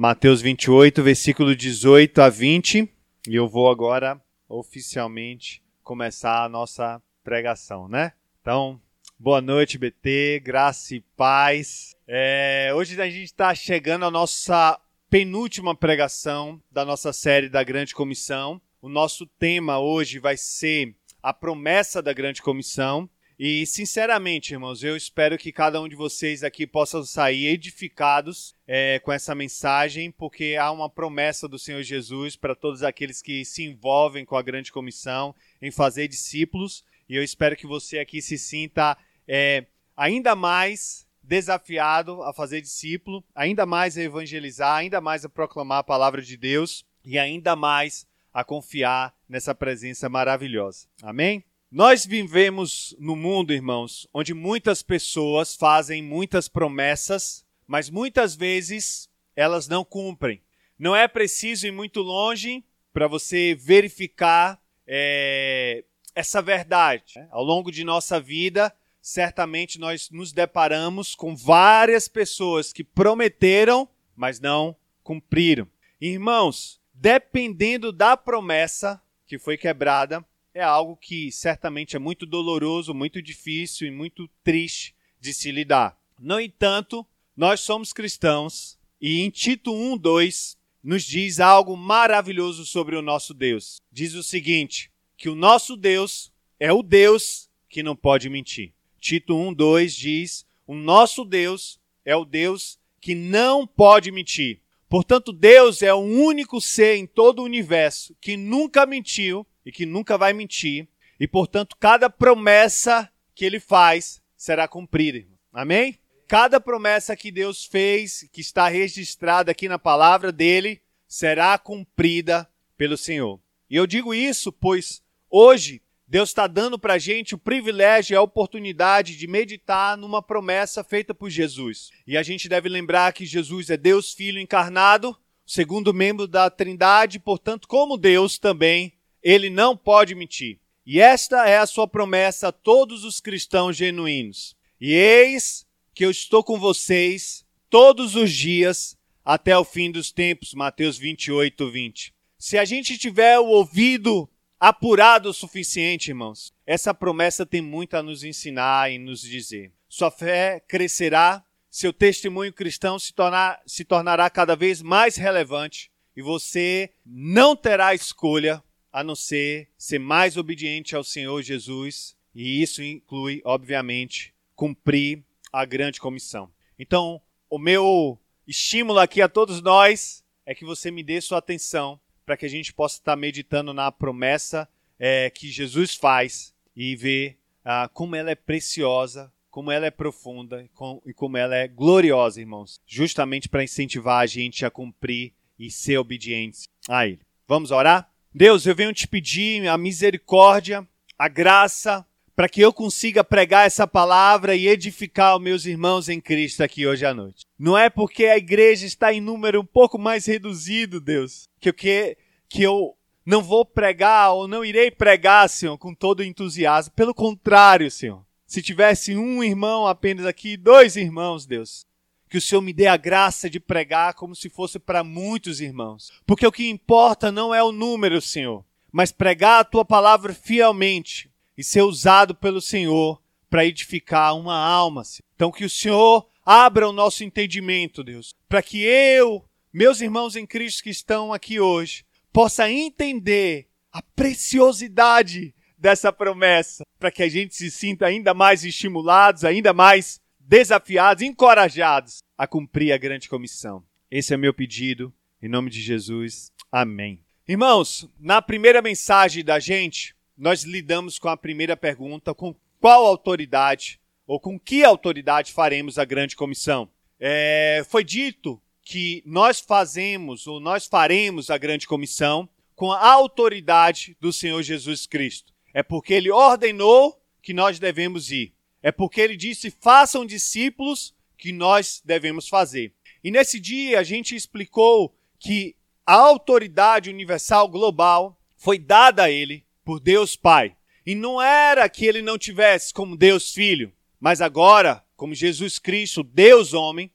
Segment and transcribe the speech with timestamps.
[0.00, 2.90] Mateus 28, versículo 18 a 20.
[3.28, 8.14] E eu vou agora oficialmente começar a nossa pregação, né?
[8.40, 8.80] Então,
[9.18, 11.94] boa noite, BT, graça e paz.
[12.08, 14.80] É, hoje a gente está chegando à nossa
[15.10, 18.58] penúltima pregação da nossa série da Grande Comissão.
[18.80, 23.06] O nosso tema hoje vai ser a promessa da Grande Comissão.
[23.42, 28.98] E, sinceramente, irmãos, eu espero que cada um de vocês aqui possam sair edificados é,
[28.98, 33.64] com essa mensagem, porque há uma promessa do Senhor Jesus para todos aqueles que se
[33.64, 36.84] envolvem com a grande comissão em fazer discípulos.
[37.08, 38.94] E eu espero que você aqui se sinta
[39.26, 39.64] é,
[39.96, 45.84] ainda mais desafiado a fazer discípulo, ainda mais a evangelizar, ainda mais a proclamar a
[45.84, 50.88] palavra de Deus e ainda mais a confiar nessa presença maravilhosa.
[51.02, 51.42] Amém?
[51.70, 59.68] Nós vivemos no mundo, irmãos, onde muitas pessoas fazem muitas promessas, mas muitas vezes elas
[59.68, 60.42] não cumprem.
[60.76, 67.24] Não é preciso ir muito longe para você verificar é, essa verdade.
[67.30, 74.40] Ao longo de nossa vida, certamente nós nos deparamos com várias pessoas que prometeram, mas
[74.40, 74.74] não
[75.04, 75.68] cumpriram.
[76.00, 83.22] Irmãos, dependendo da promessa que foi quebrada, é algo que certamente é muito doloroso, muito
[83.22, 85.96] difícil e muito triste de se lidar.
[86.18, 87.06] No entanto,
[87.36, 93.32] nós somos cristãos e em Tito 1, 2 nos diz algo maravilhoso sobre o nosso
[93.32, 93.80] Deus.
[93.92, 98.72] Diz o seguinte: que o nosso Deus é o Deus que não pode mentir.
[98.98, 104.60] Tito 1, 2 diz: o nosso Deus é o Deus que não pode mentir.
[104.88, 109.86] Portanto, Deus é o único ser em todo o universo que nunca mentiu e que
[109.86, 115.24] nunca vai mentir, e portanto cada promessa que ele faz será cumprida.
[115.52, 115.96] Amém?
[116.26, 122.96] Cada promessa que Deus fez, que está registrada aqui na palavra dele, será cumprida pelo
[122.96, 123.40] Senhor.
[123.70, 128.16] E eu digo isso pois hoje Deus está dando para a gente o privilégio e
[128.16, 131.90] a oportunidade de meditar numa promessa feita por Jesus.
[132.04, 135.16] E a gente deve lembrar que Jesus é Deus Filho encarnado,
[135.46, 140.58] segundo membro da Trindade, portanto, como Deus também ele não pode mentir.
[140.84, 144.56] E esta é a sua promessa a todos os cristãos genuínos.
[144.80, 150.54] E eis que eu estou com vocês todos os dias até o fim dos tempos.
[150.54, 152.14] Mateus 28, 20.
[152.38, 158.02] Se a gente tiver o ouvido apurado o suficiente, irmãos, essa promessa tem muito a
[158.02, 159.72] nos ensinar e nos dizer.
[159.88, 166.22] Sua fé crescerá, seu testemunho cristão se, tornar, se tornará cada vez mais relevante e
[166.22, 172.82] você não terá escolha a não ser ser mais obediente ao Senhor Jesus, e isso
[172.82, 176.50] inclui, obviamente, cumprir a grande comissão.
[176.78, 182.00] Então, o meu estímulo aqui a todos nós é que você me dê sua atenção
[182.24, 184.68] para que a gente possa estar meditando na promessa
[184.98, 190.68] é, que Jesus faz e ver ah, como ela é preciosa, como ela é profunda
[190.74, 195.70] com, e como ela é gloriosa, irmãos, justamente para incentivar a gente a cumprir e
[195.70, 197.20] ser obedientes a Ele.
[197.46, 198.10] Vamos orar?
[198.32, 200.86] Deus, eu venho te pedir a misericórdia,
[201.18, 206.20] a graça, para que eu consiga pregar essa palavra e edificar os meus irmãos em
[206.20, 207.44] Cristo aqui hoje à noite.
[207.58, 211.74] Não é porque a igreja está em número um pouco mais reduzido, Deus, que eu,
[211.74, 212.16] que,
[212.48, 212.96] que eu
[213.26, 216.94] não vou pregar ou não irei pregar, Senhor, com todo entusiasmo.
[216.94, 218.24] Pelo contrário, Senhor.
[218.46, 221.84] Se tivesse um irmão apenas aqui, dois irmãos, Deus,
[222.30, 226.12] que o Senhor me dê a graça de pregar como se fosse para muitos irmãos.
[226.24, 231.28] Porque o que importa não é o número, Senhor, mas pregar a tua palavra fielmente
[231.58, 233.20] e ser usado pelo Senhor
[233.50, 235.02] para edificar uma alma.
[235.02, 235.24] Senhor.
[235.34, 240.46] Então que o Senhor abra o nosso entendimento, Deus, para que eu, meus irmãos em
[240.46, 247.56] Cristo que estão aqui hoje, possa entender a preciosidade dessa promessa, para que a gente
[247.56, 253.84] se sinta ainda mais estimulados, ainda mais desafiados, encorajados a cumprir a grande comissão.
[254.10, 256.50] Esse é meu pedido, em nome de Jesus.
[256.72, 257.20] Amém.
[257.46, 264.00] Irmãos, na primeira mensagem da gente, nós lidamos com a primeira pergunta: com qual autoridade
[264.26, 266.90] ou com que autoridade faremos a grande comissão?
[267.20, 274.16] É, foi dito que nós fazemos ou nós faremos a grande comissão com a autoridade
[274.20, 275.52] do Senhor Jesus Cristo.
[275.72, 278.52] É porque ele ordenou que nós devemos ir.
[278.82, 282.92] É porque ele disse: façam discípulos que nós devemos fazer.
[283.22, 289.64] E nesse dia a gente explicou que a autoridade universal global foi dada a ele
[289.84, 290.76] por Deus Pai.
[291.04, 296.22] E não era que ele não tivesse como Deus Filho, mas agora, como Jesus Cristo,
[296.22, 297.10] Deus homem,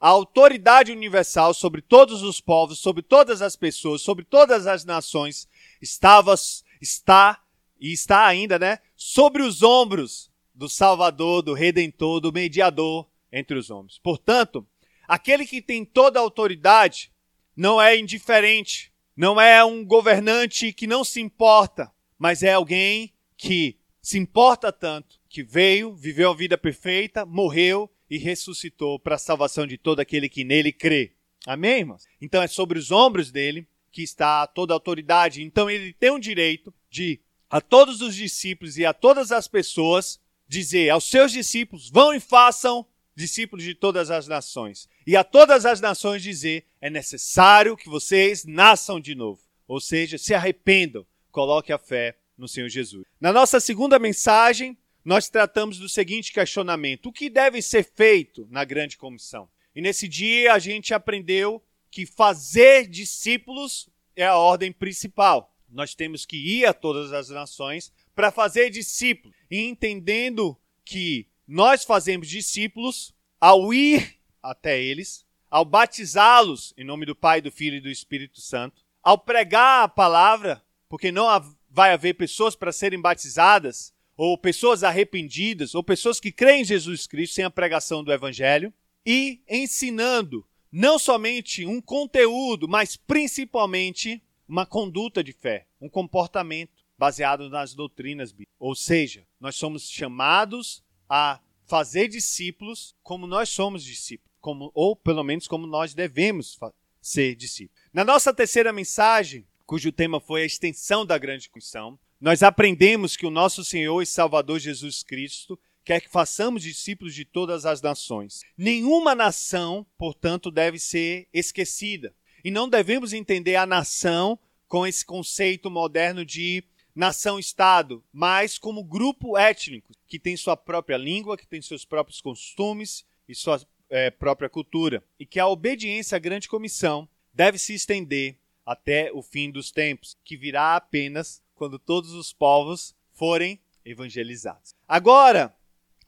[0.00, 5.48] a autoridade universal sobre todos os povos, sobre todas as pessoas, sobre todas as nações,
[5.80, 6.34] estava,
[6.80, 7.42] está
[7.80, 13.70] e está ainda, né, sobre os ombros do Salvador, do Redentor, do Mediador entre os
[13.70, 13.98] homens.
[13.98, 14.66] Portanto,
[15.08, 17.10] aquele que tem toda a autoridade
[17.56, 23.78] não é indiferente, não é um governante que não se importa, mas é alguém que
[24.00, 29.66] se importa tanto que veio, viveu a vida perfeita, morreu e ressuscitou para a salvação
[29.66, 31.12] de todo aquele que nele crê.
[31.46, 32.04] Amém, irmãos?
[32.20, 35.42] Então é sobre os ombros dele que está toda a autoridade.
[35.42, 40.20] Então ele tem o direito de, a todos os discípulos e a todas as pessoas,
[40.48, 44.88] dizer aos seus discípulos: vão e façam discípulos de todas as nações.
[45.06, 49.40] E a todas as nações dizer: é necessário que vocês nasçam de novo.
[49.66, 53.04] Ou seja, se arrependam, coloque a fé no Senhor Jesus.
[53.20, 58.64] Na nossa segunda mensagem, nós tratamos do seguinte questionamento: o que deve ser feito na
[58.64, 59.48] grande comissão?
[59.74, 65.52] E nesse dia a gente aprendeu que fazer discípulos é a ordem principal.
[65.68, 71.84] Nós temos que ir a todas as nações para fazer discípulos, e entendendo que nós
[71.84, 77.80] fazemos discípulos ao ir até eles, ao batizá-los em nome do Pai, do Filho e
[77.80, 81.28] do Espírito Santo, ao pregar a palavra, porque não
[81.70, 87.06] vai haver pessoas para serem batizadas ou pessoas arrependidas, ou pessoas que creem em Jesus
[87.06, 88.74] Cristo sem a pregação do Evangelho,
[89.06, 97.48] e ensinando não somente um conteúdo, mas principalmente uma conduta de fé, um comportamento baseado
[97.48, 98.54] nas doutrinas bíblicas.
[98.58, 105.24] Ou seja, nós somos chamados a fazer discípulos como nós somos discípulos, como, ou pelo
[105.24, 106.58] menos como nós devemos
[107.00, 107.82] ser discípulos.
[107.92, 113.26] Na nossa terceira mensagem, cujo tema foi a extensão da grande comissão, nós aprendemos que
[113.26, 118.40] o nosso Senhor e Salvador Jesus Cristo quer que façamos discípulos de todas as nações.
[118.56, 122.14] Nenhuma nação, portanto, deve ser esquecida.
[122.42, 126.64] E não devemos entender a nação com esse conceito moderno de
[126.94, 133.04] nação-estado, mas como grupo étnico que tem sua própria língua, que tem seus próprios costumes
[133.28, 133.60] e sua
[133.90, 135.02] é, própria cultura.
[135.18, 140.16] E que a obediência à grande comissão deve se estender até o fim dos tempos,
[140.24, 144.74] que virá apenas quando todos os povos forem evangelizados.
[144.88, 145.54] Agora,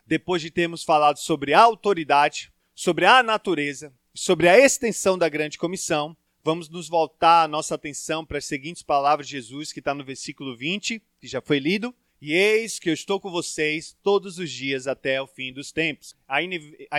[0.07, 5.59] depois de termos falado sobre a autoridade, sobre a natureza, sobre a extensão da grande
[5.59, 6.17] comissão,
[6.47, 10.05] vamos nos voltar a nossa atenção para as seguintes palavras de Jesus, que está no
[10.05, 11.93] versículo 20, que já foi lido.
[12.23, 16.15] E eis que eu estou com vocês todos os dias até o fim dos tempos.
[16.29, 16.41] A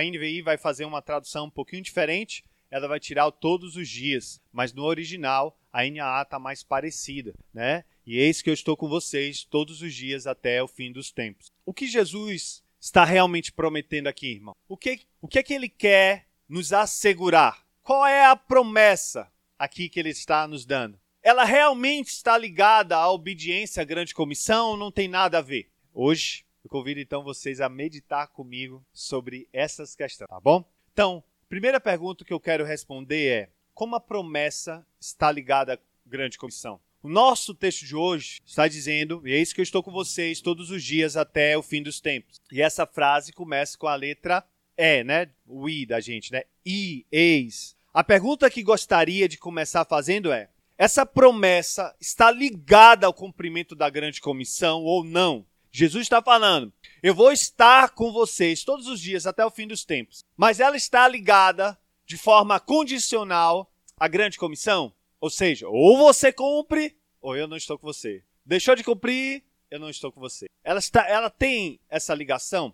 [0.02, 4.38] NVI vai fazer uma tradução um pouquinho diferente, ela vai tirar o todos os dias,
[4.52, 7.84] mas no original a NAA está mais parecida, né?
[8.06, 11.50] E eis que eu estou com vocês todos os dias até o fim dos tempos.
[11.64, 14.54] O que Jesus está realmente prometendo aqui, irmão?
[14.68, 17.66] O que, o que é que ele quer nos assegurar?
[17.82, 19.26] Qual é a promessa
[19.58, 20.98] aqui que ele está nos dando?
[21.22, 25.68] Ela realmente está ligada à obediência à grande comissão não tem nada a ver?
[25.92, 30.64] Hoje eu convido então vocês a meditar comigo sobre essas questões, tá bom?
[30.92, 36.38] Então, primeira pergunta que eu quero responder é: como a promessa está ligada à grande
[36.38, 36.80] comissão?
[37.00, 40.70] O nosso texto de hoje está dizendo: E eis que eu estou com vocês todos
[40.70, 42.40] os dias até o fim dos tempos.
[42.50, 44.44] E essa frase começa com a letra
[44.76, 45.30] E, né?
[45.46, 46.42] O I da gente, né?
[46.66, 47.77] I, eis.
[47.98, 53.90] A pergunta que gostaria de começar fazendo é: essa promessa está ligada ao cumprimento da
[53.90, 55.44] grande comissão ou não?
[55.72, 56.72] Jesus está falando:
[57.02, 60.24] eu vou estar com vocês todos os dias até o fim dos tempos.
[60.36, 64.94] Mas ela está ligada de forma condicional à grande comissão?
[65.20, 68.22] Ou seja, ou você cumpre, ou eu não estou com você.
[68.46, 70.46] Deixou de cumprir, eu não estou com você.
[70.62, 72.72] Ela, está, ela tem essa ligação.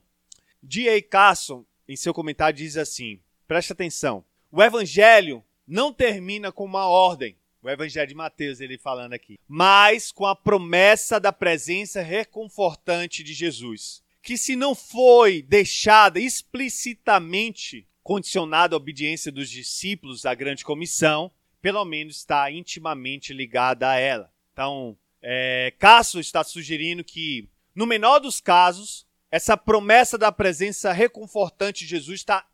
[0.62, 1.02] D.A.
[1.02, 4.22] Carson, em seu comentário, diz assim: preste atenção.
[4.56, 7.36] O evangelho não termina com uma ordem.
[7.60, 9.36] O evangelho de Mateus, ele falando aqui.
[9.48, 14.00] Mas com a promessa da presença reconfortante de Jesus.
[14.22, 21.84] Que se não foi deixada explicitamente condicionada à obediência dos discípulos à grande comissão, pelo
[21.84, 24.32] menos está intimamente ligada a ela.
[24.52, 31.80] Então, é, Cássio está sugerindo que, no menor dos casos, essa promessa da presença reconfortante
[31.80, 32.46] de Jesus está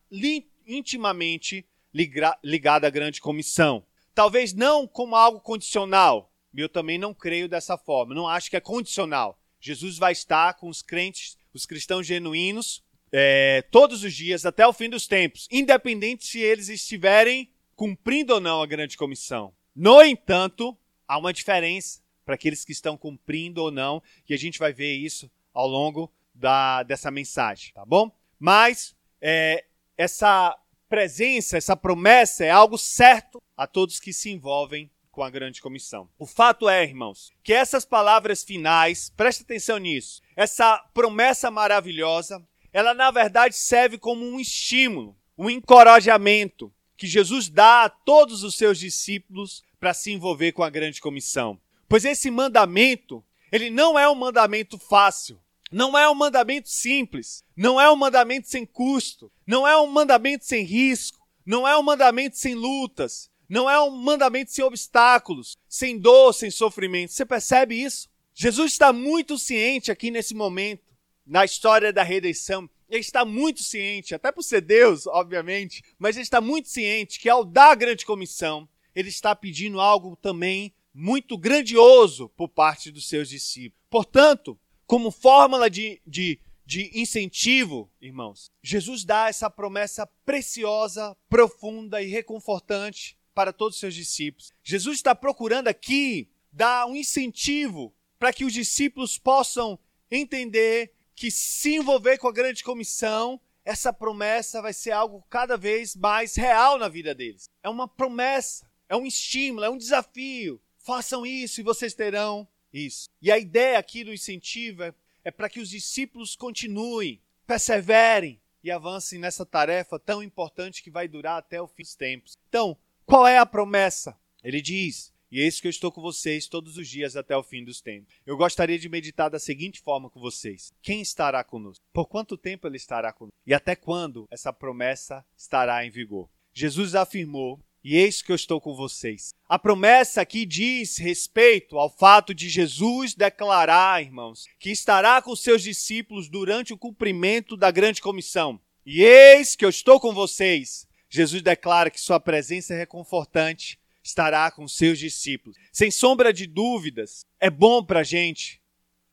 [0.65, 3.83] intimamente ligada à grande comissão.
[4.13, 6.31] Talvez não como algo condicional.
[6.55, 8.13] Eu também não creio dessa forma.
[8.13, 9.39] Não acho que é condicional.
[9.59, 14.73] Jesus vai estar com os crentes, os cristãos genuínos, é, todos os dias até o
[14.73, 19.53] fim dos tempos, independente se eles estiverem cumprindo ou não a grande comissão.
[19.75, 24.57] No entanto, há uma diferença para aqueles que estão cumprindo ou não, e a gente
[24.57, 28.11] vai ver isso ao longo da, dessa mensagem, tá bom?
[28.39, 29.65] Mas é,
[29.97, 30.57] essa
[30.91, 36.09] presença, essa promessa é algo certo a todos que se envolvem com a grande comissão.
[36.19, 42.93] O fato é, irmãos, que essas palavras finais, preste atenção nisso, essa promessa maravilhosa, ela
[42.93, 48.77] na verdade serve como um estímulo, um encorajamento que Jesus dá a todos os seus
[48.77, 51.57] discípulos para se envolver com a grande comissão.
[51.87, 55.39] Pois esse mandamento, ele não é um mandamento fácil,
[55.71, 60.43] não é um mandamento simples, não é um mandamento sem custo, não é um mandamento
[60.43, 65.97] sem risco, não é um mandamento sem lutas, não é um mandamento sem obstáculos, sem
[65.97, 67.13] dor, sem sofrimento.
[67.13, 68.09] Você percebe isso?
[68.33, 70.83] Jesus está muito ciente aqui nesse momento,
[71.25, 72.69] na história da redenção.
[72.89, 77.29] Ele está muito ciente, até por ser Deus, obviamente, mas ele está muito ciente que
[77.29, 83.07] ao dar a grande comissão, ele está pedindo algo também muito grandioso por parte dos
[83.07, 83.81] seus discípulos.
[83.89, 84.59] Portanto,
[84.91, 93.17] como fórmula de, de, de incentivo, irmãos, Jesus dá essa promessa preciosa, profunda e reconfortante
[93.33, 94.51] para todos os seus discípulos.
[94.61, 99.79] Jesus está procurando aqui dar um incentivo para que os discípulos possam
[100.11, 105.95] entender que se envolver com a grande comissão, essa promessa vai ser algo cada vez
[105.95, 107.45] mais real na vida deles.
[107.63, 110.61] É uma promessa, é um estímulo, é um desafio.
[110.79, 113.09] Façam isso e vocês terão isso.
[113.21, 118.71] E a ideia aqui do incentivo é, é para que os discípulos continuem, perseverem e
[118.71, 122.37] avancem nessa tarefa tão importante que vai durar até o fim dos tempos.
[122.47, 124.17] Então, qual é a promessa?
[124.43, 127.63] Ele diz: E eis que eu estou com vocês todos os dias até o fim
[127.63, 128.13] dos tempos.
[128.25, 131.83] Eu gostaria de meditar da seguinte forma com vocês: Quem estará conosco?
[131.91, 133.35] Por quanto tempo ele estará conosco?
[133.45, 136.29] E até quando essa promessa estará em vigor?
[136.53, 139.33] Jesus afirmou e eis que eu estou com vocês.
[139.47, 145.63] A promessa aqui diz respeito ao fato de Jesus declarar, irmãos, que estará com seus
[145.63, 148.59] discípulos durante o cumprimento da grande comissão.
[148.85, 154.49] E eis que eu estou com vocês Jesus declara que sua presença é reconfortante, estará
[154.49, 155.57] com seus discípulos.
[155.71, 158.61] Sem sombra de dúvidas, é bom para a gente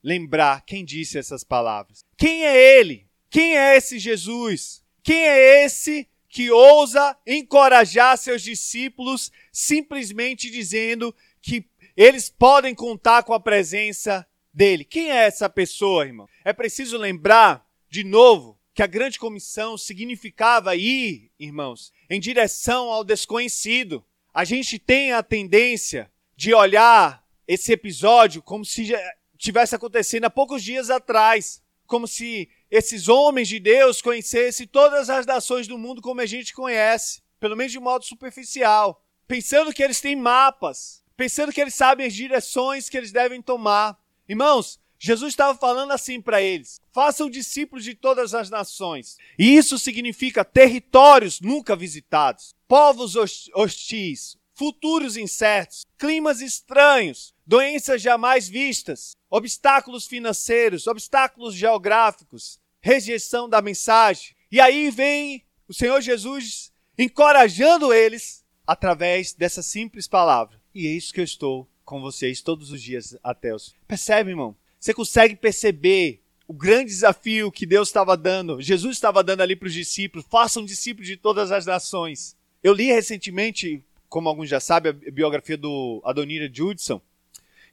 [0.00, 2.04] lembrar quem disse essas palavras.
[2.16, 3.08] Quem é ele?
[3.28, 4.84] Quem é esse Jesus?
[5.02, 11.64] Quem é esse que ousa encorajar seus discípulos simplesmente dizendo que
[11.96, 14.84] eles podem contar com a presença dele?
[14.84, 16.28] Quem é essa pessoa, irmão?
[16.44, 23.02] É preciso lembrar, de novo, que a grande comissão significava ir, irmãos, em direção ao
[23.02, 24.04] desconhecido.
[24.32, 28.92] A gente tem a tendência de olhar esse episódio como se
[29.36, 35.24] tivesse acontecendo há poucos dias atrás, como se esses homens de Deus conhecessem todas as
[35.24, 40.00] nações do mundo como a gente conhece, pelo menos de modo superficial, pensando que eles
[40.00, 43.98] têm mapas, pensando que eles sabem as direções que eles devem tomar.
[44.28, 49.16] Irmãos, Jesus estava falando assim para eles: façam discípulos de todas as nações.
[49.38, 53.14] E isso significa territórios nunca visitados, povos
[53.54, 64.36] hostis, futuros incertos, climas estranhos, doenças jamais vistas, obstáculos financeiros, obstáculos geográficos, rejeição da mensagem.
[64.52, 70.60] E aí vem o Senhor Jesus encorajando eles através dessa simples palavra.
[70.74, 73.74] E é isso que eu estou com vocês todos os dias até os.
[73.86, 74.54] Percebe, irmão?
[74.78, 79.68] Você consegue perceber o grande desafio que Deus estava dando, Jesus estava dando ali para
[79.68, 82.36] os discípulos: façam discípulos de todas as nações.
[82.62, 87.00] Eu li recentemente, como alguns já sabem, a biografia do Adonira Judson.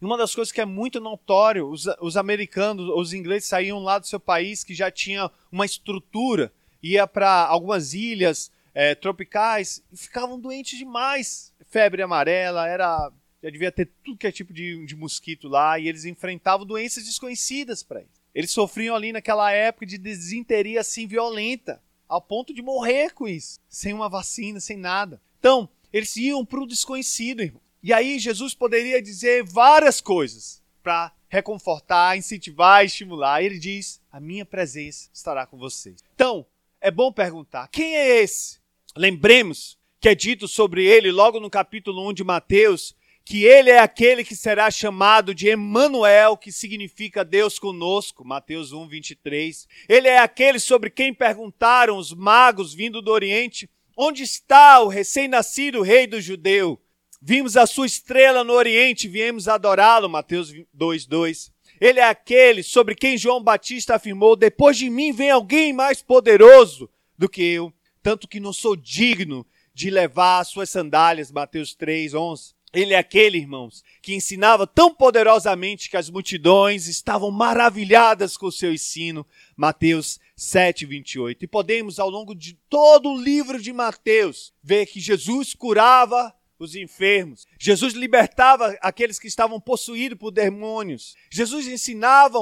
[0.05, 4.05] Uma das coisas que é muito notório, os, os americanos, os ingleses saíam lá do
[4.05, 10.39] seu país que já tinha uma estrutura, ia para algumas ilhas é, tropicais e ficavam
[10.39, 11.51] doentes demais.
[11.71, 15.88] Febre amarela, era já devia ter tudo que é tipo de, de mosquito lá, e
[15.88, 18.12] eles enfrentavam doenças desconhecidas para eles.
[18.33, 23.59] Eles sofriam ali naquela época de desinteria assim violenta, ao ponto de morrer com isso,
[23.67, 25.19] sem uma vacina, sem nada.
[25.39, 27.64] Então, eles iam para o desconhecido, irmão.
[27.85, 33.43] E aí Jesus poderia dizer várias coisas para reconfortar, incentivar, estimular.
[33.43, 35.97] Ele diz: A minha presença estará com vocês.
[36.15, 36.47] Então,
[36.81, 38.59] é bom perguntar: quem é esse?
[38.97, 43.77] Lembremos que é dito sobre ele logo no capítulo 1 de Mateus que ele é
[43.77, 49.67] aquele que será chamado de Emanuel, que significa Deus conosco, Mateus 1, 23.
[49.87, 55.83] Ele é aquele sobre quem perguntaram os magos vindo do Oriente, onde está o recém-nascido
[55.83, 56.81] rei do judeu?
[57.27, 61.51] Vimos a sua estrela no Oriente, viemos adorá-lo, Mateus 2, 2.
[61.82, 66.88] Ele é aquele sobre quem João Batista afirmou: Depois de mim vem alguém mais poderoso
[67.17, 72.13] do que eu, tanto que não sou digno de levar as suas sandálias, Mateus 3,
[72.13, 72.53] 11.
[72.72, 78.51] Ele é aquele, irmãos, que ensinava tão poderosamente que as multidões estavam maravilhadas com o
[78.51, 79.25] seu ensino.
[79.58, 81.44] Mateus 7, 28.
[81.44, 86.75] E podemos, ao longo de todo o livro de Mateus, ver que Jesus curava os
[86.75, 87.45] enfermos.
[87.59, 91.15] Jesus libertava aqueles que estavam possuídos por demônios.
[91.31, 92.39] Jesus ensinava,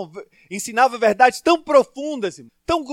[0.49, 2.83] ensinava verdades tão profundas, tão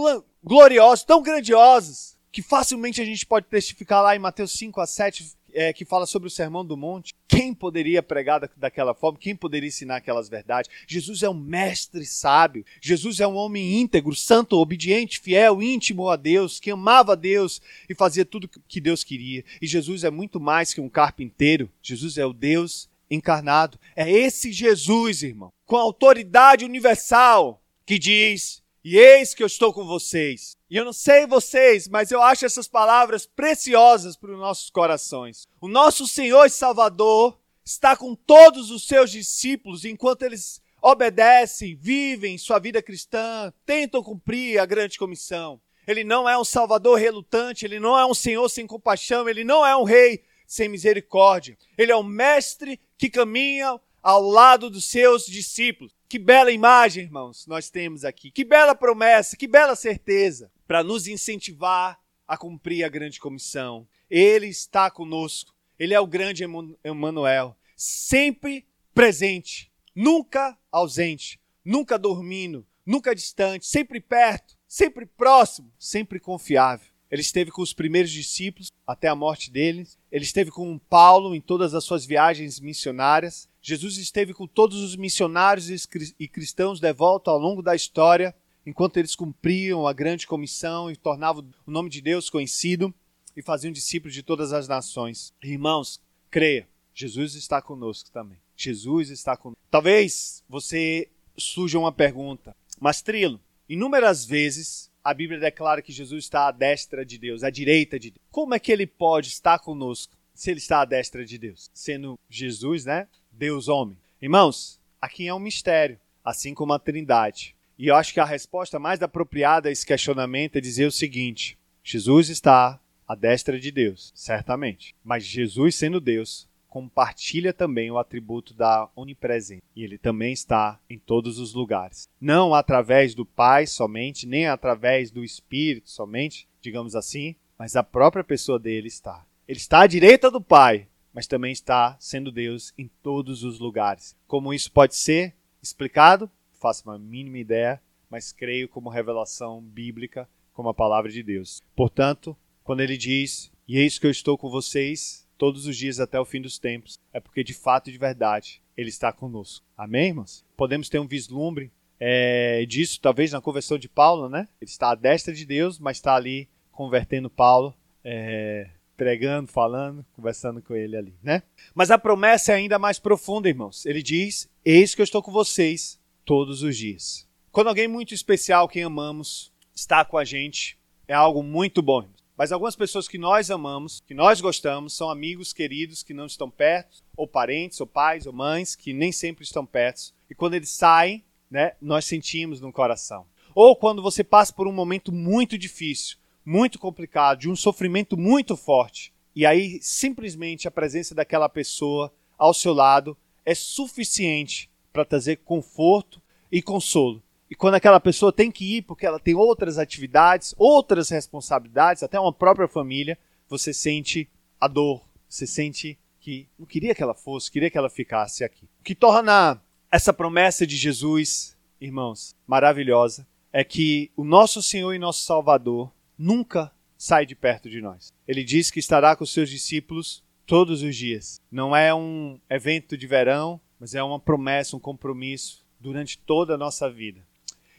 [0.43, 5.33] gloriosas, tão grandiosas, que facilmente a gente pode testificar lá em Mateus 5 a 7,
[5.55, 7.15] é, que fala sobre o Sermão do Monte.
[7.29, 9.19] Quem poderia pregar da, daquela forma?
[9.19, 10.71] Quem poderia ensinar aquelas verdades?
[10.87, 12.65] Jesus é um mestre sábio.
[12.81, 17.95] Jesus é um homem íntegro, santo, obediente, fiel, íntimo a Deus, que amava Deus e
[17.95, 19.45] fazia tudo que Deus queria.
[19.61, 21.71] E Jesus é muito mais que um carpinteiro.
[21.83, 23.79] Jesus é o Deus encarnado.
[23.97, 29.85] É esse Jesus, irmão, com autoridade universal, que diz: E eis que eu estou com
[29.85, 34.71] vocês e eu não sei vocês, mas eu acho essas palavras preciosas para os nossos
[34.71, 35.49] corações.
[35.61, 42.39] O nosso Senhor e Salvador está com todos os seus discípulos enquanto eles obedecem, vivem
[42.39, 45.61] sua vida cristã, tentam cumprir a grande comissão.
[45.89, 49.67] Ele não é um Salvador relutante, ele não é um Senhor sem compaixão, ele não
[49.67, 51.59] é um rei sem misericórdia.
[51.77, 55.93] Ele é um mestre que caminha ao lado dos seus discípulos.
[56.09, 58.31] Que bela imagem, irmãos, nós temos aqui.
[58.31, 63.89] Que bela promessa, que bela certeza para nos incentivar a cumprir a grande comissão.
[64.09, 65.53] Ele está conosco.
[65.77, 66.45] Ele é o grande
[66.85, 76.87] Emmanuel, sempre presente, nunca ausente, nunca dormindo, nunca distante, sempre perto, sempre próximo, sempre confiável.
[77.11, 79.99] Ele esteve com os primeiros discípulos até a morte deles.
[80.13, 83.49] Ele esteve com Paulo em todas as suas viagens missionárias.
[83.61, 88.33] Jesus esteve com todos os missionários e cristãos de volta ao longo da história,
[88.71, 92.95] enquanto eles cumpriam a grande comissão e tornavam o nome de Deus conhecido
[93.37, 95.35] e faziam discípulos de todas as nações.
[95.43, 96.01] Irmãos,
[96.31, 98.39] creia, Jesus está conosco também.
[98.57, 99.61] Jesus está conosco.
[99.71, 106.47] Talvez você surja uma pergunta, mas Trilo, inúmeras vezes a Bíblia declara que Jesus está
[106.47, 108.25] à destra de Deus, à direita de Deus.
[108.31, 111.71] Como é que ele pode estar conosco se ele está à destra de Deus?
[111.75, 113.09] Sendo Jesus, né?
[113.33, 113.99] Deus homem.
[114.23, 117.57] Irmãos, aqui é um mistério, assim como a Trindade.
[117.81, 121.57] E eu acho que a resposta mais apropriada a esse questionamento é dizer o seguinte:
[121.83, 124.95] Jesus está à destra de Deus, certamente.
[125.03, 129.63] Mas Jesus, sendo Deus, compartilha também o atributo da onipresença.
[129.75, 132.07] E ele também está em todos os lugares.
[132.21, 138.23] Não através do Pai somente, nem através do Espírito somente, digamos assim, mas a própria
[138.23, 139.25] pessoa dele está.
[139.49, 144.15] Ele está à direita do Pai, mas também está sendo Deus em todos os lugares.
[144.27, 146.31] Como isso pode ser explicado?
[146.61, 151.63] Faço uma mínima ideia, mas creio como revelação bíblica, como a palavra de Deus.
[151.75, 156.21] Portanto, quando ele diz: "E eis que eu estou com vocês todos os dias até
[156.21, 159.65] o fim dos tempos", é porque de fato e de verdade ele está conosco.
[159.77, 160.45] Amém, irmãos?
[160.55, 164.47] Podemos ter um vislumbre é, disso, talvez na conversão de Paulo, né?
[164.61, 170.61] Ele está à destra de Deus, mas está ali convertendo Paulo é, pregando, falando, conversando
[170.63, 171.43] com ele ali, né?
[171.75, 173.87] Mas a promessa é ainda mais profunda, irmãos.
[173.87, 176.00] Ele diz: Eis que eu estou com vocês
[176.31, 177.29] todos os dias.
[177.51, 182.09] Quando alguém muito especial, quem amamos, está com a gente, é algo muito bom.
[182.39, 186.49] Mas algumas pessoas que nós amamos, que nós gostamos, são amigos queridos que não estão
[186.49, 190.15] perto, ou parentes, ou pais, ou mães, que nem sempre estão perto.
[190.31, 193.27] E quando eles saem, né, nós sentimos no coração.
[193.53, 196.17] Ou quando você passa por um momento muito difícil,
[196.47, 199.13] muito complicado, de um sofrimento muito forte.
[199.35, 206.20] E aí, simplesmente, a presença daquela pessoa ao seu lado é suficiente para trazer conforto
[206.51, 207.23] e consolo.
[207.51, 212.19] E quando aquela pessoa tem que ir porque ela tem outras atividades, outras responsabilidades, até
[212.19, 214.29] uma própria família, você sente
[214.61, 218.67] a dor, você sente que não queria que ela fosse, queria que ela ficasse aqui.
[218.81, 219.61] O que torna
[219.91, 226.71] essa promessa de Jesus, irmãos, maravilhosa, é que o nosso Senhor e nosso Salvador nunca
[226.97, 228.13] sai de perto de nós.
[228.29, 231.41] Ele diz que estará com seus discípulos todos os dias.
[231.51, 236.59] Não é um evento de verão, mas é uma promessa, um compromisso durante toda a
[236.59, 237.27] nossa vida.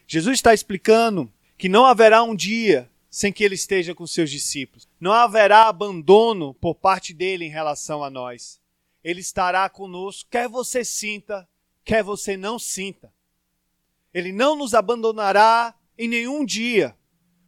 [0.07, 4.87] Jesus está explicando que não haverá um dia sem que ele esteja com seus discípulos.
[4.99, 8.59] Não haverá abandono por parte dele em relação a nós.
[9.03, 11.47] Ele estará conosco, quer você sinta,
[11.83, 13.13] quer você não sinta.
[14.13, 16.95] Ele não nos abandonará em nenhum dia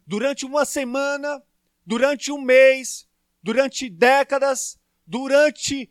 [0.05, 1.41] durante uma semana,
[1.85, 3.07] durante um mês,
[3.41, 5.89] durante décadas, durante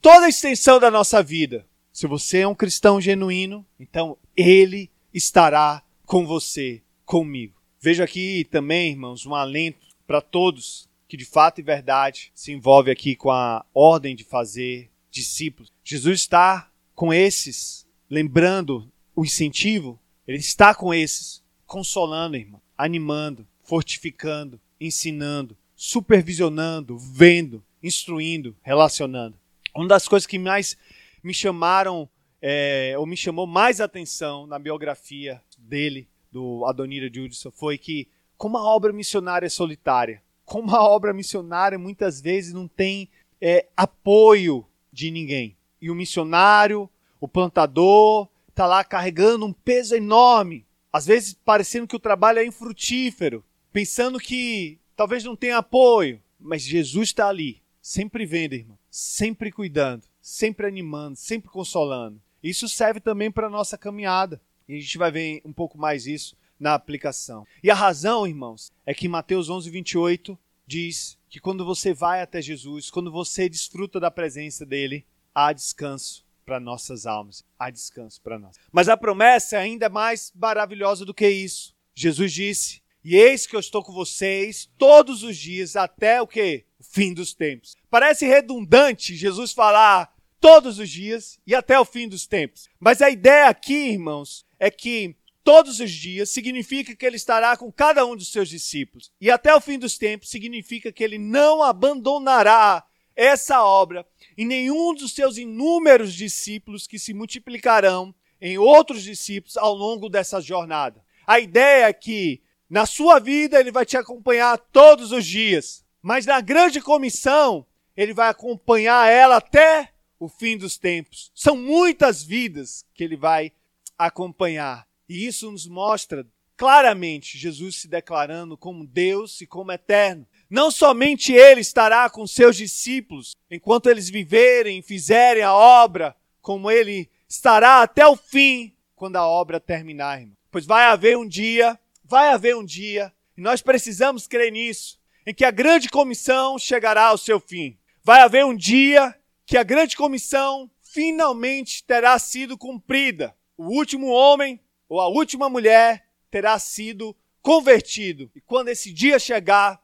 [0.00, 1.66] toda a extensão da nossa vida.
[1.92, 7.60] Se você é um cristão genuíno, então ele estará com você, comigo.
[7.78, 12.90] Vejo aqui também, irmãos, um alento para todos que de fato e verdade se envolve
[12.90, 15.70] aqui com a ordem de fazer discípulos.
[15.84, 24.58] Jesus está com esses, lembrando o incentivo, ele está com esses, consolando, irmão, animando, fortificando,
[24.80, 29.36] ensinando, supervisionando, vendo, instruindo, relacionando.
[29.74, 30.78] Uma das coisas que mais
[31.22, 32.08] me chamaram,
[32.40, 38.08] é, ou me chamou mais atenção na biografia dele, do Adonira Judson, foi que,
[38.38, 43.08] como a obra missionária é solitária, como a obra missionária muitas vezes não tem
[43.40, 45.56] é, apoio de ninguém.
[45.80, 46.88] E o missionário,
[47.20, 52.46] o plantador, está lá carregando um peso enorme, às vezes parecendo que o trabalho é
[52.46, 59.50] infrutífero, pensando que talvez não tenha apoio, mas Jesus está ali, sempre vendo, irmão, sempre
[59.50, 62.22] cuidando, sempre animando, sempre consolando.
[62.42, 64.40] Isso serve também para a nossa caminhada.
[64.68, 67.44] E a gente vai ver um pouco mais isso na aplicação.
[67.62, 72.40] E a razão, irmãos, é que Mateus 11, 28 diz que quando você vai até
[72.40, 75.04] Jesus, quando você desfruta da presença dele,
[75.34, 78.56] há descanso para nossas almas, há descanso para nós.
[78.70, 81.74] Mas a promessa é ainda mais maravilhosa do que isso.
[81.94, 86.64] Jesus disse: "E eis que eu estou com vocês todos os dias até o que?
[86.78, 87.76] O fim dos tempos".
[87.90, 92.68] Parece redundante Jesus falar todos os dias e até o fim dos tempos.
[92.80, 97.70] Mas a ideia aqui, irmãos, é que todos os dias significa que ele estará com
[97.70, 99.12] cada um dos seus discípulos.
[99.20, 102.84] E até o fim dos tempos significa que ele não abandonará
[103.14, 109.74] essa obra em nenhum dos seus inúmeros discípulos que se multiplicarão em outros discípulos ao
[109.74, 111.04] longo dessa jornada.
[111.26, 116.24] A ideia é que na sua vida ele vai te acompanhar todos os dias, mas
[116.24, 121.30] na grande comissão ele vai acompanhar ela até o fim dos tempos.
[121.34, 123.52] São muitas vidas que ele vai
[123.98, 124.88] acompanhar.
[125.06, 130.26] E isso nos mostra claramente Jesus se declarando como Deus e como eterno.
[130.48, 136.70] Não somente ele estará com seus discípulos enquanto eles viverem e fizerem a obra, como
[136.70, 140.36] ele estará até o fim, quando a obra terminar, irmão.
[140.50, 141.78] Pois vai haver um dia,
[142.12, 147.06] vai haver um dia, e nós precisamos crer nisso, em que a grande comissão chegará
[147.06, 147.78] ao seu fim.
[148.04, 153.34] Vai haver um dia que a grande comissão finalmente terá sido cumprida.
[153.56, 158.30] O último homem ou a última mulher terá sido convertido.
[158.36, 159.82] E quando esse dia chegar,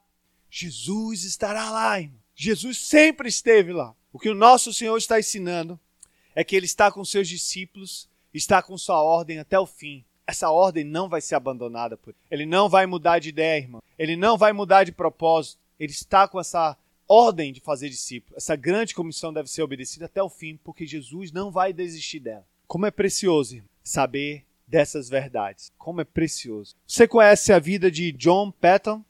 [0.51, 2.19] Jesus estará lá, irmão.
[2.35, 3.95] Jesus sempre esteve lá.
[4.13, 5.79] O que o nosso Senhor está ensinando
[6.35, 10.05] é que ele está com seus discípulos, está com sua ordem até o fim.
[10.29, 12.17] Essa ordem não vai ser abandonada por ele.
[12.29, 13.81] Ele não vai mudar de ideia, irmão.
[13.97, 15.57] Ele não vai mudar de propósito.
[15.79, 18.37] Ele está com essa ordem de fazer discípulo.
[18.37, 22.45] Essa grande comissão deve ser obedecida até o fim, porque Jesus não vai desistir dela.
[22.67, 25.71] Como é precioso irmão, saber dessas verdades.
[25.79, 26.75] Como é precioso.
[26.85, 29.03] Você conhece a vida de John Patton?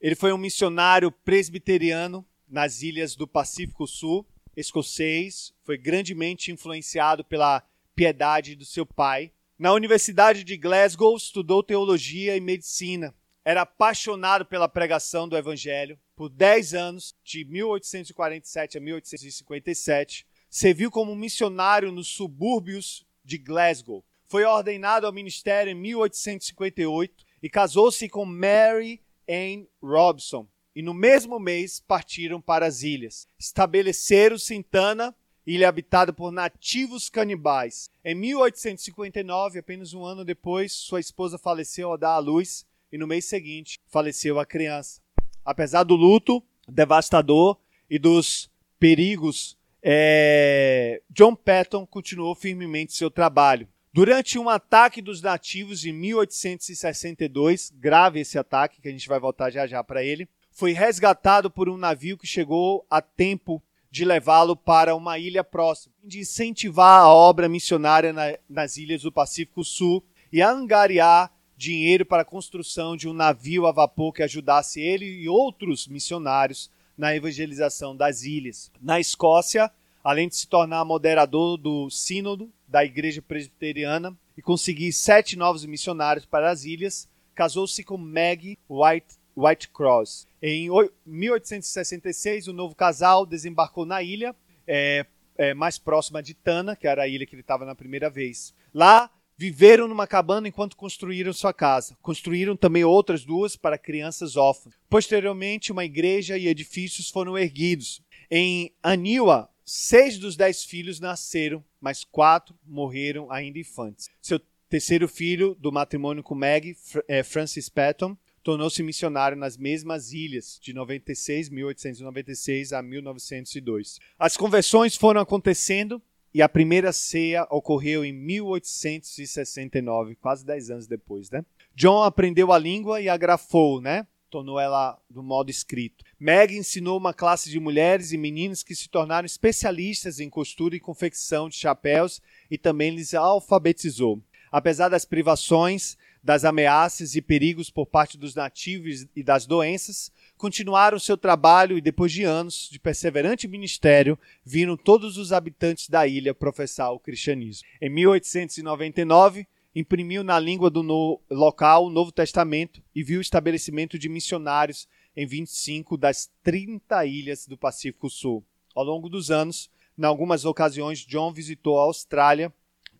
[0.00, 7.62] Ele foi um missionário presbiteriano nas ilhas do Pacífico Sul, escocês, foi grandemente influenciado pela
[7.94, 9.30] piedade do seu pai.
[9.58, 13.12] Na Universidade de Glasgow, estudou teologia e medicina.
[13.44, 15.98] Era apaixonado pela pregação do evangelho.
[16.14, 24.04] Por 10 anos, de 1847 a 1857, serviu como missionário nos subúrbios de Glasgow.
[24.28, 31.40] Foi ordenado ao ministério em 1858 e casou-se com Mary em Robson e no mesmo
[31.40, 33.26] mês partiram para as ilhas.
[33.36, 35.12] Estabeleceram-se em Tana,
[35.48, 37.90] ilha habitada por nativos canibais.
[38.04, 43.06] Em 1859, apenas um ano depois, sua esposa faleceu ao dar à luz e no
[43.06, 45.00] mês seguinte faleceu a criança.
[45.42, 47.56] Apesar do luto devastador
[47.88, 51.00] e dos perigos, é...
[51.08, 53.66] John Patton continuou firmemente seu trabalho.
[53.90, 59.48] Durante um ataque dos nativos em 1862, grave esse ataque, que a gente vai voltar
[59.50, 64.54] já já para ele, foi resgatado por um navio que chegou a tempo de levá-lo
[64.54, 70.04] para uma ilha próxima, de incentivar a obra missionária na, nas ilhas do Pacífico Sul
[70.32, 75.28] e angariar dinheiro para a construção de um navio a vapor que ajudasse ele e
[75.28, 78.70] outros missionários na evangelização das ilhas.
[78.80, 79.70] Na Escócia,
[80.02, 86.24] além de se tornar moderador do sínodo da igreja presbiteriana e conseguir sete novos missionários
[86.24, 90.26] para as ilhas, casou-se com Maggie White, Whitecross.
[90.42, 90.68] Em
[91.06, 94.34] 1866, o novo casal desembarcou na ilha,
[94.66, 98.10] é, é, mais próxima de Tana, que era a ilha que ele estava na primeira
[98.10, 98.54] vez.
[98.74, 101.96] Lá, viveram numa cabana enquanto construíram sua casa.
[102.02, 104.74] Construíram também outras duas para crianças órfãs.
[104.90, 108.02] Posteriormente, uma igreja e edifícios foram erguidos.
[108.30, 114.08] Em Aniwa, Seis dos dez filhos nasceram, mas quatro morreram ainda infantes.
[114.18, 116.74] Seu terceiro filho, do matrimônio com Meg,
[117.06, 118.16] é, Francis Patton,
[118.48, 123.98] tornou-se missionário nas mesmas ilhas de 96, 1896 a 1902.
[124.18, 126.00] As conversões foram acontecendo
[126.32, 131.44] e a primeira ceia ocorreu em 1869, quase 10 anos depois, né?
[131.74, 134.06] John aprendeu a língua e agrafou, né?
[134.30, 136.02] Tornou ela do modo escrito.
[136.18, 140.80] Meg ensinou uma classe de mulheres e meninas que se tornaram especialistas em costura e
[140.80, 144.22] confecção de chapéus e também lhes alfabetizou.
[144.50, 145.98] Apesar das privações,
[146.28, 151.80] das ameaças e perigos por parte dos nativos e das doenças, continuaram seu trabalho e,
[151.80, 157.66] depois de anos de perseverante ministério, viram todos os habitantes da ilha professar o cristianismo.
[157.80, 163.98] Em 1899, imprimiu na língua do no local o Novo Testamento e viu o estabelecimento
[163.98, 164.86] de missionários
[165.16, 168.44] em 25 das 30 ilhas do Pacífico Sul.
[168.74, 172.52] Ao longo dos anos, em algumas ocasiões, John visitou a Austrália,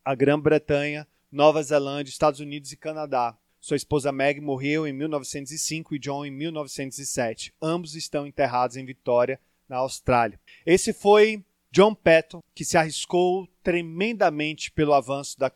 [0.02, 3.36] a Grã-Bretanha, Nova Zelândia, Estados Unidos e Canadá.
[3.60, 7.52] Sua esposa Meg morreu em 1905 e John em 1907.
[7.60, 9.38] Ambos estão enterrados em Vitória,
[9.68, 10.40] na Austrália.
[10.64, 15.52] Esse foi John Patton, que se arriscou tremendamente pelo avanço da,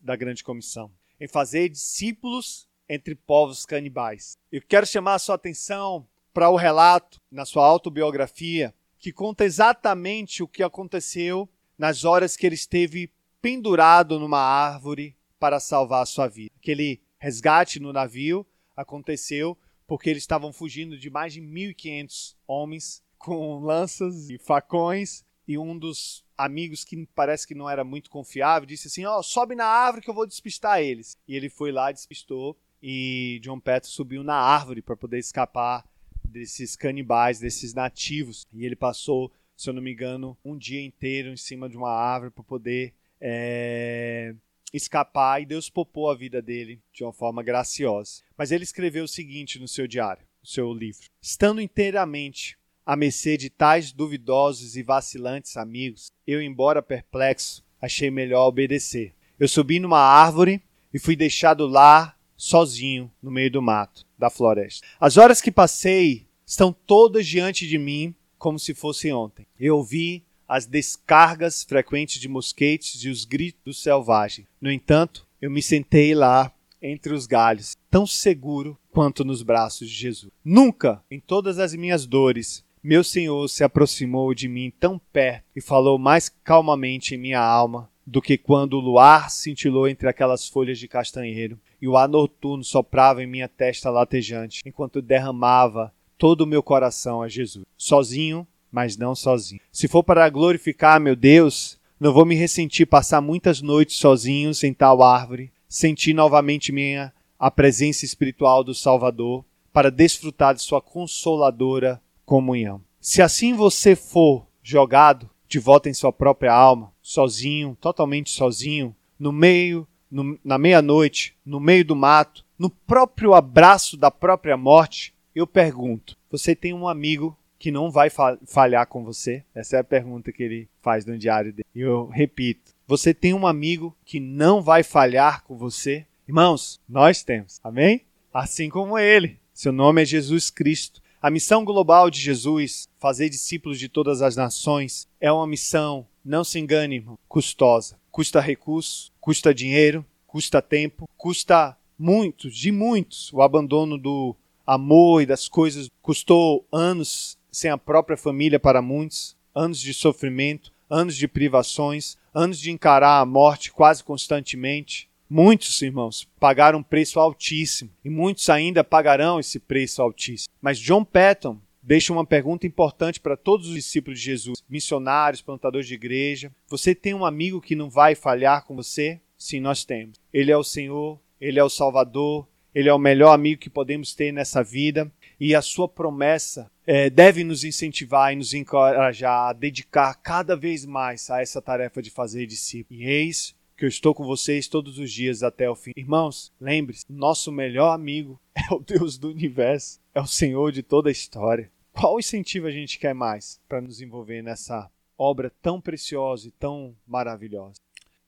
[0.00, 4.38] da Grande Comissão, em fazer discípulos entre povos canibais.
[4.52, 10.40] Eu quero chamar a sua atenção para o relato na sua autobiografia, que conta exatamente
[10.40, 13.10] o que aconteceu nas horas que ele esteve
[13.42, 16.50] pendurado numa árvore para salvar a sua vida.
[16.56, 18.46] Aquele resgate no navio
[18.76, 25.56] aconteceu porque eles estavam fugindo de mais de 1.500 homens com lanças e facões e
[25.56, 29.54] um dos amigos que parece que não era muito confiável disse assim: "Ó, oh, sobe
[29.54, 31.16] na árvore que eu vou despistar eles".
[31.26, 35.84] E ele foi lá, despistou e John Petro subiu na árvore para poder escapar
[36.24, 38.46] desses canibais, desses nativos.
[38.52, 41.90] E ele passou, se eu não me engano, um dia inteiro em cima de uma
[41.90, 44.34] árvore para poder é,
[44.72, 45.40] escapar.
[45.40, 48.22] E Deus poupou a vida dele de uma forma graciosa.
[48.36, 53.36] Mas ele escreveu o seguinte no seu diário, no seu livro: Estando inteiramente à mercê
[53.36, 59.14] de tais duvidosos e vacilantes amigos, eu, embora perplexo, achei melhor obedecer.
[59.38, 64.86] Eu subi numa árvore e fui deixado lá sozinho no meio do mato, da floresta.
[65.00, 69.46] As horas que passei estão todas diante de mim como se fossem ontem.
[69.58, 74.46] Eu ouvi as descargas frequentes de mosquetes e os gritos selvagens.
[74.60, 79.94] No entanto, eu me sentei lá entre os galhos, tão seguro quanto nos braços de
[79.94, 80.32] Jesus.
[80.44, 85.60] Nunca, em todas as minhas dores, meu Senhor se aproximou de mim tão perto e
[85.60, 90.78] falou mais calmamente em minha alma do que quando o luar cintilou entre aquelas folhas
[90.78, 96.46] de castanheiro e o ar noturno soprava em minha testa latejante, enquanto derramava todo o
[96.46, 97.66] meu coração a Jesus.
[97.76, 98.46] Sozinho,
[98.76, 99.62] mas não sozinho.
[99.72, 104.74] Se for para glorificar meu Deus, não vou me ressentir passar muitas noites sozinhos em
[104.74, 112.02] tal árvore, sentir novamente minha a presença espiritual do Salvador, para desfrutar de sua consoladora
[112.26, 112.82] comunhão.
[113.00, 119.32] Se assim você for jogado de volta em sua própria alma, sozinho, totalmente sozinho, no
[119.32, 125.46] meio, no, na meia-noite, no meio do mato, no próprio abraço da própria morte, eu
[125.46, 128.10] pergunto: você tem um amigo que não vai
[128.46, 129.44] falhar com você?
[129.54, 131.66] Essa é a pergunta que ele faz no diário dele.
[131.74, 136.06] E eu repito: você tem um amigo que não vai falhar com você?
[136.28, 137.60] Irmãos, nós temos.
[137.62, 138.02] Amém?
[138.32, 139.38] Assim como ele.
[139.52, 141.00] Seu nome é Jesus Cristo.
[141.20, 146.44] A missão global de Jesus, fazer discípulos de todas as nações, é uma missão, não
[146.44, 147.98] se engane, irmão, custosa.
[148.12, 155.26] Custa recurso, custa dinheiro, custa tempo, custa muitos, de muitos, o abandono do amor e
[155.26, 155.88] das coisas.
[156.02, 162.60] Custou anos sem a própria família para muitos, anos de sofrimento, anos de privações, anos
[162.60, 165.08] de encarar a morte quase constantemente.
[165.28, 170.52] Muitos, irmãos, pagaram um preço altíssimo e muitos ainda pagarão esse preço altíssimo.
[170.60, 175.88] Mas John Patton deixa uma pergunta importante para todos os discípulos de Jesus, missionários, plantadores
[175.88, 176.52] de igreja.
[176.68, 179.18] Você tem um amigo que não vai falhar com você?
[179.38, 180.20] Sim, nós temos.
[180.30, 184.14] Ele é o Senhor, ele é o Salvador, ele é o melhor amigo que podemos
[184.14, 189.52] ter nessa vida e a sua promessa é, deve nos incentivar e nos encorajar a
[189.52, 193.02] dedicar cada vez mais a essa tarefa de fazer discípulos.
[193.02, 195.92] E eis que eu estou com vocês todos os dias até o fim.
[195.94, 201.10] Irmãos, lembre-se, nosso melhor amigo é o Deus do universo, é o Senhor de toda
[201.10, 201.70] a história.
[201.92, 206.96] Qual incentivo a gente quer mais para nos envolver nessa obra tão preciosa e tão
[207.06, 207.80] maravilhosa?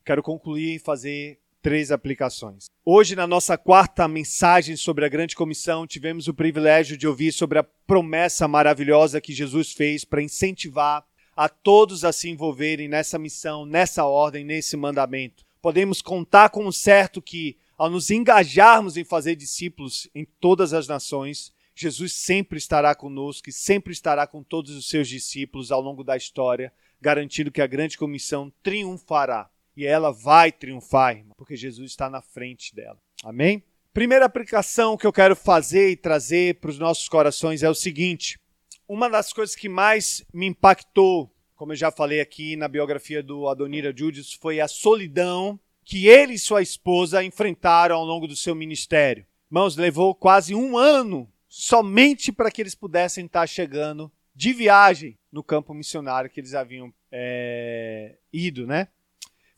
[0.04, 2.66] Quero concluir e fazer três aplicações.
[2.84, 7.58] Hoje, na nossa quarta mensagem sobre a Grande Comissão, tivemos o privilégio de ouvir sobre
[7.58, 11.04] a promessa maravilhosa que Jesus fez para incentivar
[11.36, 15.44] a todos a se envolverem nessa missão, nessa ordem, nesse mandamento.
[15.62, 21.52] Podemos contar com certo que ao nos engajarmos em fazer discípulos em todas as nações,
[21.76, 26.16] Jesus sempre estará conosco e sempre estará com todos os seus discípulos ao longo da
[26.16, 29.48] história, garantindo que a grande comissão triunfará.
[29.78, 32.98] E ela vai triunfar, porque Jesus está na frente dela.
[33.22, 33.62] Amém?
[33.94, 38.40] Primeira aplicação que eu quero fazer e trazer para os nossos corações é o seguinte:
[38.88, 43.46] uma das coisas que mais me impactou, como eu já falei aqui na biografia do
[43.46, 48.56] Adonira Judas, foi a solidão que ele e sua esposa enfrentaram ao longo do seu
[48.56, 49.24] ministério.
[49.48, 55.44] Irmãos, levou quase um ano somente para que eles pudessem estar chegando de viagem no
[55.44, 58.88] campo missionário que eles haviam é, ido, né?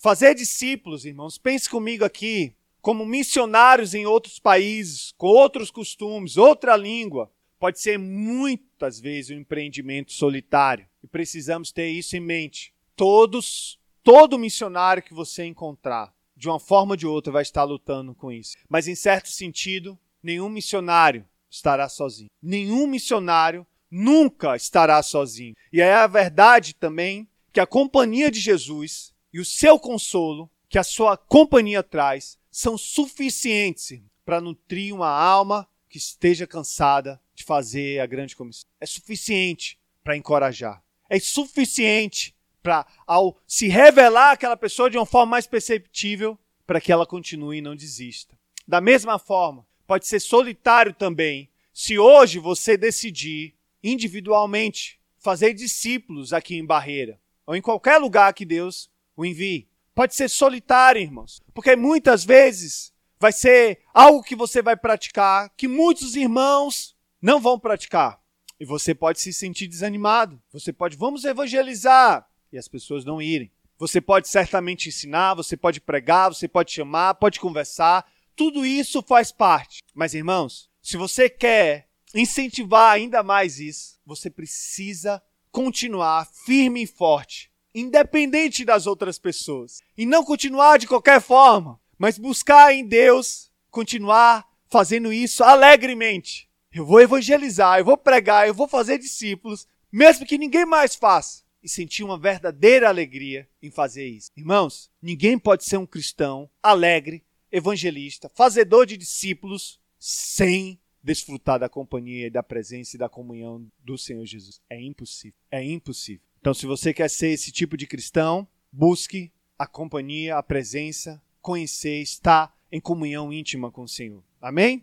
[0.02, 6.74] Fazer discípulos, irmãos, pense comigo aqui, como missionários em outros países, com outros costumes, outra
[6.74, 10.86] língua, pode ser muitas vezes um empreendimento solitário.
[11.04, 12.72] E precisamos ter isso em mente.
[12.96, 18.14] Todos, todo missionário que você encontrar, de uma forma ou de outra, vai estar lutando
[18.14, 18.56] com isso.
[18.70, 22.30] Mas em certo sentido, nenhum missionário estará sozinho.
[22.42, 25.54] Nenhum missionário nunca estará sozinho.
[25.70, 30.78] E é a verdade também que a companhia de Jesus e o seu consolo que
[30.78, 38.00] a sua companhia traz são suficientes para nutrir uma alma que esteja cansada de fazer
[38.00, 38.68] a grande comissão.
[38.80, 40.82] É suficiente para encorajar.
[41.08, 46.92] É suficiente para, ao se revelar aquela pessoa de uma forma mais perceptível, para que
[46.92, 48.38] ela continue e não desista.
[48.66, 56.56] Da mesma forma, pode ser solitário também, se hoje você decidir individualmente fazer discípulos aqui
[56.56, 58.88] em Barreira, ou em qualquer lugar que Deus
[59.20, 59.68] o envie.
[59.94, 65.68] Pode ser solitário, irmãos, porque muitas vezes vai ser algo que você vai praticar que
[65.68, 68.18] muitos irmãos não vão praticar.
[68.58, 70.40] E você pode se sentir desanimado.
[70.52, 73.52] Você pode, vamos evangelizar, e as pessoas não irem.
[73.78, 78.06] Você pode certamente ensinar, você pode pregar, você pode chamar, pode conversar,
[78.36, 79.82] tudo isso faz parte.
[79.94, 87.49] Mas, irmãos, se você quer incentivar ainda mais isso, você precisa continuar firme e forte,
[87.74, 89.80] independente das outras pessoas.
[89.96, 96.48] E não continuar de qualquer forma, mas buscar em Deus continuar fazendo isso alegremente.
[96.72, 101.42] Eu vou evangelizar, eu vou pregar, eu vou fazer discípulos, mesmo que ninguém mais faça.
[101.62, 104.30] E sentir uma verdadeira alegria em fazer isso.
[104.34, 112.30] Irmãos, ninguém pode ser um cristão alegre evangelista, fazedor de discípulos, sem desfrutar da companhia
[112.30, 114.60] da presença e da comunhão do Senhor Jesus.
[114.70, 115.38] É impossível.
[115.50, 116.26] É impossível.
[116.40, 122.00] Então, se você quer ser esse tipo de cristão, busque a companhia, a presença, conhecer,
[122.00, 124.22] estar em comunhão íntima com o Senhor.
[124.40, 124.82] Amém?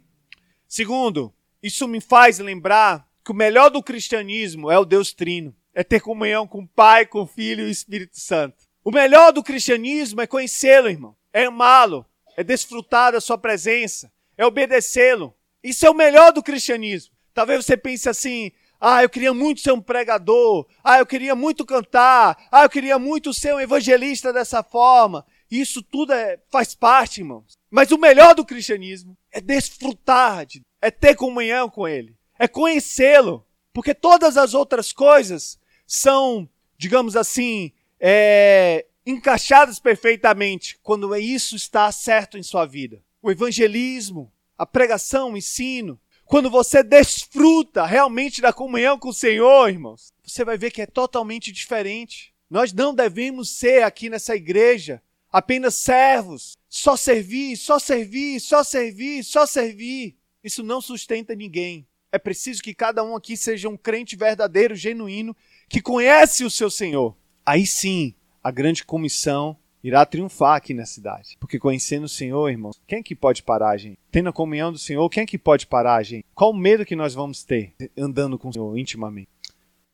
[0.68, 5.56] Segundo, isso me faz lembrar que o melhor do cristianismo é o Deus Trino.
[5.74, 8.68] É ter comunhão com o Pai, com o Filho e o Espírito Santo.
[8.84, 11.16] O melhor do cristianismo é conhecê-lo, irmão.
[11.34, 15.36] É amá-lo, é desfrutar da sua presença, é obedecê-lo.
[15.64, 17.14] Isso é o melhor do cristianismo.
[17.34, 21.66] Talvez você pense assim: ah, eu queria muito ser um pregador, ah, eu queria muito
[21.66, 25.26] cantar, ah, eu queria muito ser um evangelista dessa forma.
[25.50, 27.58] Isso tudo é, faz parte, irmãos.
[27.70, 33.46] Mas o melhor do cristianismo é desfrutar, de, é ter comunhão com Ele, é conhecê-lo.
[33.74, 42.38] Porque todas as outras coisas são, digamos assim, é, encaixadas perfeitamente quando isso está certo
[42.38, 43.02] em sua vida.
[43.22, 49.70] O evangelismo, a pregação, o ensino, quando você desfruta realmente da comunhão com o Senhor,
[49.70, 52.34] irmãos, você vai ver que é totalmente diferente.
[52.50, 59.24] Nós não devemos ser aqui nessa igreja apenas servos, só servir, só servir, só servir,
[59.24, 60.18] só servir.
[60.44, 61.88] Isso não sustenta ninguém.
[62.12, 65.36] É preciso que cada um aqui seja um crente verdadeiro, genuíno,
[65.70, 67.16] que conhece o seu Senhor.
[67.46, 68.14] Aí sim,
[68.44, 71.38] a grande comissão irá triunfar aqui na cidade.
[71.40, 74.00] Porque conhecendo o Senhor, irmãos, quem é que pode parar gente?
[74.12, 76.26] Tendo a comunhão do Senhor, quem é que pode parar gente?
[76.34, 79.30] Qual o medo que nós vamos ter andando com o Senhor intimamente?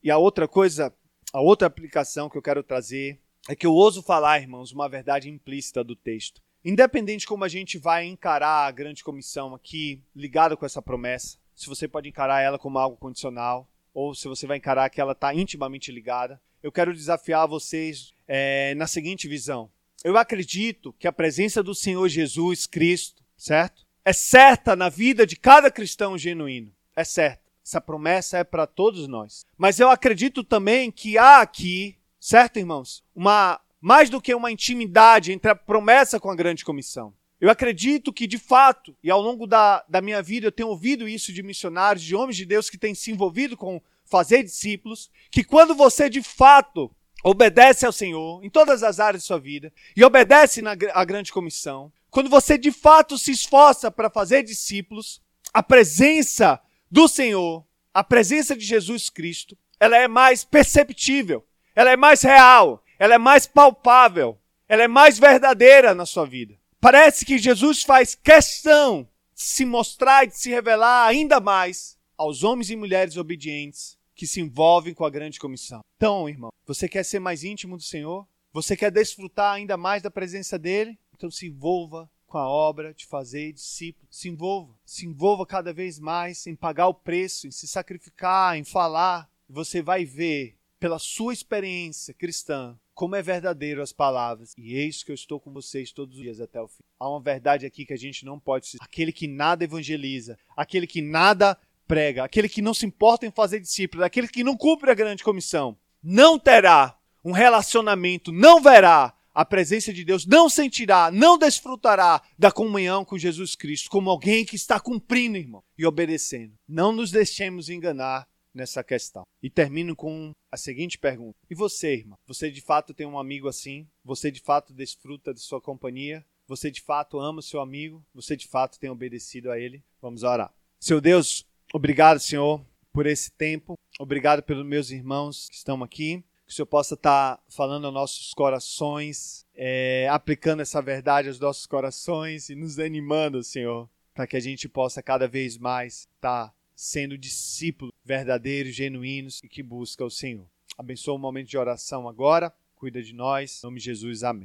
[0.04, 0.94] E a outra coisa,
[1.32, 3.20] a outra aplicação que eu quero trazer
[3.50, 6.42] é que eu ouso falar, irmãos, uma verdade implícita do texto.
[6.64, 11.68] Independente como a gente vai encarar a grande comissão aqui, ligada com essa promessa, se
[11.68, 15.34] você pode encarar ela como algo condicional, ou se você vai encarar que ela está
[15.34, 19.70] intimamente ligada, eu quero desafiar vocês é, na seguinte visão.
[20.04, 23.86] Eu acredito que a presença do Senhor Jesus Cristo, certo?
[24.06, 26.72] É certa na vida de cada cristão genuíno.
[26.96, 27.44] É certa.
[27.66, 29.46] Essa promessa é para todos nós.
[29.58, 33.04] Mas eu acredito também que há aqui, certo, irmãos?
[33.14, 37.14] Uma mais do que uma intimidade entre a promessa com a grande comissão.
[37.40, 41.06] Eu acredito que, de fato, e ao longo da, da minha vida eu tenho ouvido
[41.10, 45.44] isso de missionários, de homens de Deus que têm se envolvido com fazer discípulos, que
[45.44, 46.94] quando você de fato
[47.24, 51.32] obedece ao Senhor em todas as áreas de sua vida e obedece na a grande
[51.32, 55.22] comissão, quando você de fato se esforça para fazer discípulos,
[55.54, 56.60] a presença
[56.92, 61.46] do Senhor, a presença de Jesus Cristo, ela é mais perceptível,
[61.76, 66.56] ela é mais real, ela é mais palpável, ela é mais verdadeira na sua vida.
[66.80, 72.44] Parece que Jesus faz questão de se mostrar e de se revelar ainda mais aos
[72.44, 75.82] homens e mulheres obedientes que se envolvem com a grande comissão.
[75.98, 78.28] Então, irmão, você quer ser mais íntimo do Senhor?
[78.52, 80.98] Você quer desfrutar ainda mais da presença dele?
[81.16, 84.08] Então se envolva com a obra de fazer discípulos.
[84.16, 84.76] Se envolva.
[84.86, 89.30] Se envolva cada vez mais em pagar o preço, em se sacrificar, em falar.
[89.50, 94.54] Você vai ver, pela sua experiência cristã, como é verdadeiro as palavras.
[94.58, 96.84] E eis que eu estou com vocês todos os dias até o fim.
[97.00, 98.78] Há uma verdade aqui que a gente não pode se.
[98.80, 101.58] Aquele que nada evangeliza, aquele que nada
[101.88, 105.24] prega, aquele que não se importa em fazer discípulos, aquele que não cumpre a grande
[105.24, 112.22] comissão, não terá um relacionamento, não verá a presença de Deus, não sentirá, não desfrutará
[112.38, 116.54] da comunhão com Jesus Cristo como alguém que está cumprindo, irmão, e obedecendo.
[116.68, 119.24] Não nos deixemos enganar nessa questão.
[119.42, 122.18] E termino com a seguinte pergunta: E você, irmão?
[122.28, 123.88] Você de fato tem um amigo assim?
[124.06, 126.24] Você de fato desfruta de sua companhia?
[126.48, 128.06] Você de fato ama seu amigo?
[128.14, 129.84] Você de fato tem obedecido a ele?
[130.02, 130.54] Vamos orar.
[130.80, 133.78] Seu Deus, obrigado, Senhor, por esse tempo.
[134.00, 138.34] Obrigado pelos meus irmãos que estão aqui que o Senhor possa estar falando aos nossos
[138.34, 144.40] corações, é, aplicando essa verdade aos nossos corações e nos animando, Senhor, para que a
[144.40, 150.46] gente possa cada vez mais estar sendo discípulos verdadeiros, genuínos e que busca o Senhor.
[150.78, 154.42] Abençoa o momento de oração agora, cuida de nós, em nome de Jesus, amém.